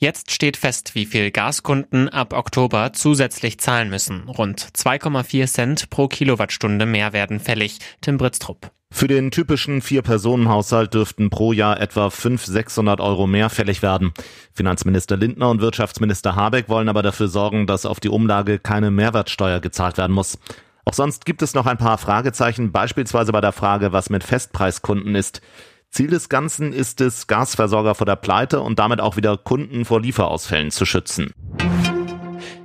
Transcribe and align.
Jetzt 0.00 0.30
steht 0.30 0.56
fest, 0.56 0.94
wie 0.94 1.06
viel 1.06 1.32
Gaskunden 1.32 2.08
ab 2.08 2.32
Oktober 2.32 2.92
zusätzlich 2.92 3.58
zahlen 3.58 3.90
müssen. 3.90 4.28
Rund 4.28 4.60
2,4 4.60 5.46
Cent 5.52 5.90
pro 5.90 6.06
Kilowattstunde 6.06 6.86
mehr 6.86 7.12
werden 7.12 7.40
fällig. 7.40 7.80
Tim 8.00 8.16
Britztrup. 8.16 8.70
Für 8.92 9.08
den 9.08 9.32
typischen 9.32 9.82
Vier-Personen-Haushalt 9.82 10.94
dürften 10.94 11.30
pro 11.30 11.52
Jahr 11.52 11.80
etwa 11.80 12.10
500, 12.10 12.46
600 12.46 13.00
Euro 13.00 13.26
mehr 13.26 13.50
fällig 13.50 13.82
werden. 13.82 14.12
Finanzminister 14.54 15.16
Lindner 15.16 15.50
und 15.50 15.60
Wirtschaftsminister 15.60 16.36
Habeck 16.36 16.68
wollen 16.68 16.88
aber 16.88 17.02
dafür 17.02 17.26
sorgen, 17.26 17.66
dass 17.66 17.84
auf 17.84 17.98
die 17.98 18.08
Umlage 18.08 18.60
keine 18.60 18.92
Mehrwertsteuer 18.92 19.58
gezahlt 19.58 19.98
werden 19.98 20.12
muss. 20.12 20.38
Auch 20.84 20.94
sonst 20.94 21.26
gibt 21.26 21.42
es 21.42 21.54
noch 21.54 21.66
ein 21.66 21.76
paar 21.76 21.98
Fragezeichen, 21.98 22.70
beispielsweise 22.70 23.32
bei 23.32 23.40
der 23.40 23.52
Frage, 23.52 23.92
was 23.92 24.10
mit 24.10 24.22
Festpreiskunden 24.22 25.16
ist. 25.16 25.42
Ziel 25.90 26.08
des 26.08 26.28
Ganzen 26.28 26.72
ist 26.72 27.00
es, 27.00 27.26
Gasversorger 27.26 27.94
vor 27.94 28.06
der 28.06 28.16
Pleite 28.16 28.60
und 28.60 28.78
damit 28.78 29.00
auch 29.00 29.16
wieder 29.16 29.36
Kunden 29.36 29.84
vor 29.84 30.00
Lieferausfällen 30.00 30.70
zu 30.70 30.84
schützen. 30.84 31.32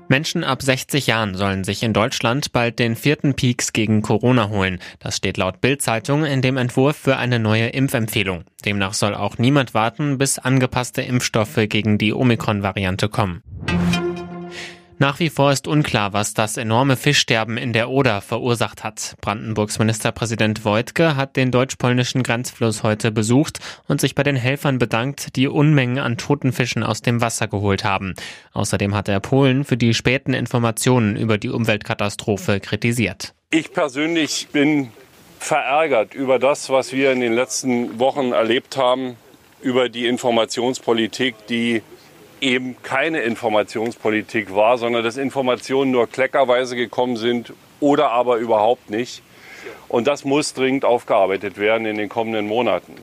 Menschen 0.09 0.43
ab 0.43 0.61
60 0.61 1.07
Jahren 1.07 1.33
sollen 1.33 1.63
sich 1.63 1.81
in 1.81 1.93
Deutschland 1.93 2.51
bald 2.51 2.77
den 2.77 2.95
vierten 2.95 3.33
Peaks 3.33 3.73
gegen 3.73 4.01
Corona 4.01 4.49
holen. 4.49 4.79
Das 4.99 5.17
steht 5.17 5.37
laut 5.37 5.61
Bild-Zeitung 5.61 6.25
in 6.25 6.41
dem 6.41 6.57
Entwurf 6.57 6.97
für 6.97 7.17
eine 7.17 7.39
neue 7.39 7.69
Impfempfehlung. 7.69 8.43
Demnach 8.63 8.93
soll 8.93 9.15
auch 9.15 9.37
niemand 9.37 9.73
warten, 9.73 10.17
bis 10.17 10.37
angepasste 10.37 11.01
Impfstoffe 11.01 11.59
gegen 11.67 11.97
die 11.97 12.13
Omikron-Variante 12.13 13.09
kommen. 13.09 13.41
Nach 15.03 15.19
wie 15.19 15.29
vor 15.29 15.51
ist 15.51 15.67
unklar, 15.67 16.13
was 16.13 16.33
das 16.33 16.55
enorme 16.55 16.95
Fischsterben 16.95 17.57
in 17.57 17.73
der 17.73 17.89
Oder 17.89 18.21
verursacht 18.21 18.85
hat. 18.85 19.17
Brandenburgs 19.19 19.77
Ministerpräsident 19.77 20.63
Wojtke 20.63 21.17
hat 21.17 21.35
den 21.35 21.51
deutsch-polnischen 21.51 22.23
Grenzfluss 22.23 22.83
heute 22.83 23.11
besucht 23.11 23.59
und 23.89 23.99
sich 23.99 24.15
bei 24.15 24.23
den 24.23 24.37
Helfern 24.37 24.79
bedankt, 24.79 25.35
die 25.35 25.49
Unmengen 25.49 25.99
an 25.99 26.17
toten 26.17 26.53
Fischen 26.53 26.83
aus 26.83 27.01
dem 27.01 27.19
Wasser 27.19 27.49
geholt 27.49 27.83
haben. 27.83 28.13
Außerdem 28.53 28.95
hat 28.95 29.09
er 29.09 29.19
Polen 29.19 29.65
für 29.65 29.75
die 29.75 29.93
späten 29.93 30.33
Informationen 30.33 31.17
über 31.17 31.37
die 31.37 31.49
Umweltkatastrophe 31.49 32.61
kritisiert. 32.61 33.33
Ich 33.49 33.73
persönlich 33.73 34.47
bin 34.53 34.93
verärgert 35.37 36.13
über 36.13 36.39
das, 36.39 36.69
was 36.69 36.93
wir 36.93 37.11
in 37.11 37.19
den 37.19 37.33
letzten 37.33 37.99
Wochen 37.99 38.31
erlebt 38.31 38.77
haben, 38.77 39.17
über 39.61 39.89
die 39.89 40.07
Informationspolitik, 40.07 41.35
die 41.47 41.81
eben 42.43 42.75
keine 42.83 43.21
Informationspolitik 43.21 44.53
war, 44.53 44.77
sondern 44.77 45.03
dass 45.03 45.17
Informationen 45.17 45.91
nur 45.91 46.07
kleckerweise 46.07 46.75
gekommen 46.75 47.15
sind 47.15 47.53
oder 47.79 48.11
aber 48.11 48.37
überhaupt 48.37 48.89
nicht. 48.89 49.23
Und 49.87 50.07
das 50.07 50.25
muss 50.25 50.53
dringend 50.53 50.83
aufgearbeitet 50.83 51.57
werden 51.57 51.85
in 51.85 51.97
den 51.97 52.09
kommenden 52.09 52.47
Monaten. 52.47 52.95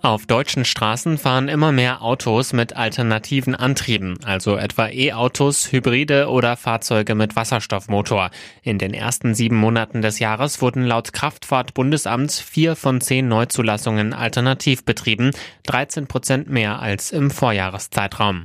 Auf 0.00 0.26
deutschen 0.26 0.64
Straßen 0.64 1.18
fahren 1.18 1.48
immer 1.48 1.72
mehr 1.72 2.02
Autos 2.02 2.52
mit 2.52 2.76
alternativen 2.76 3.56
Antrieben, 3.56 4.16
also 4.24 4.56
etwa 4.56 4.88
E-Autos, 4.88 5.72
Hybride 5.72 6.28
oder 6.28 6.56
Fahrzeuge 6.56 7.16
mit 7.16 7.34
Wasserstoffmotor. 7.34 8.30
In 8.62 8.78
den 8.78 8.94
ersten 8.94 9.34
sieben 9.34 9.56
Monaten 9.56 10.00
des 10.00 10.20
Jahres 10.20 10.62
wurden 10.62 10.84
laut 10.84 11.12
Kraftfahrtbundesamt 11.12 12.30
vier 12.32 12.76
von 12.76 13.00
zehn 13.00 13.26
Neuzulassungen 13.26 14.12
alternativ 14.12 14.84
betrieben, 14.84 15.32
13 15.66 16.06
Prozent 16.06 16.48
mehr 16.48 16.80
als 16.80 17.10
im 17.10 17.32
Vorjahreszeitraum. 17.32 18.44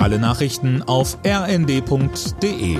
Alle 0.00 0.18
Nachrichten 0.18 0.82
auf 0.82 1.16
rnd.de 1.24 2.78